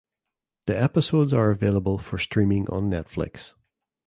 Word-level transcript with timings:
The 0.65 0.75
episodes 0.75 1.31
are 1.31 1.51
available 1.51 1.99
for 1.99 2.17
streaming 2.17 2.67
on 2.71 2.89
Netflix. 2.89 3.53